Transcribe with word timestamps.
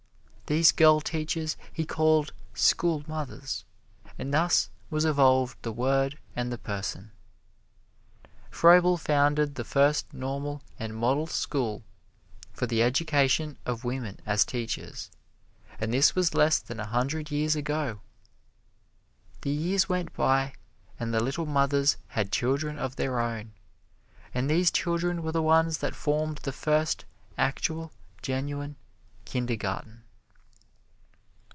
These 0.47 0.73
girl 0.73 0.99
teachers 0.99 1.55
he 1.71 1.85
called 1.85 2.33
school 2.53 3.05
mothers, 3.07 3.63
and 4.19 4.33
thus 4.33 4.69
was 4.89 5.05
evolved 5.05 5.55
the 5.61 5.71
word 5.71 6.19
and 6.35 6.51
the 6.51 6.57
person. 6.57 7.11
Froebel 8.49 8.97
founded 8.97 9.55
the 9.55 9.63
first 9.63 10.13
normal 10.13 10.61
and 10.77 10.93
model 10.93 11.25
school 11.25 11.83
for 12.51 12.67
the 12.67 12.83
education 12.83 13.59
of 13.65 13.85
women 13.85 14.19
as 14.25 14.43
teachers, 14.43 15.09
and 15.79 15.93
this 15.93 16.15
was 16.15 16.33
less 16.33 16.59
than 16.59 16.81
a 16.81 16.85
hundred 16.85 17.31
years 17.31 17.55
ago. 17.55 18.01
The 19.43 19.51
years 19.51 19.87
went 19.87 20.11
by 20.13 20.55
and 20.99 21.13
the 21.13 21.23
little 21.23 21.45
mothers 21.45 21.95
had 22.09 22.29
children 22.29 22.77
of 22.77 22.97
their 22.97 23.21
own, 23.21 23.53
and 24.33 24.49
these 24.49 24.69
children 24.69 25.23
were 25.23 25.31
the 25.31 25.41
ones 25.41 25.77
that 25.77 25.95
formed 25.95 26.39
the 26.39 26.51
first 26.51 27.05
actual, 27.37 27.93
genuine 28.21 28.75
kindergarten. 29.23 30.03